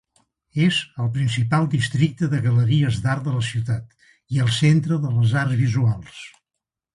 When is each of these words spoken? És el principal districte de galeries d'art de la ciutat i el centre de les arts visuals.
És 0.67 0.77
el 1.01 1.09
principal 1.17 1.67
districte 1.73 2.29
de 2.31 2.39
galeries 2.45 2.97
d'art 3.03 3.21
de 3.27 3.35
la 3.35 3.43
ciutat 3.49 3.95
i 4.37 4.43
el 4.47 4.51
centre 4.57 4.99
de 5.05 5.13
les 5.21 5.37
arts 5.43 5.61
visuals. 5.61 6.25